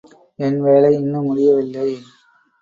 [0.39, 1.87] என் வேலை இன்னும் முடியவில்லை.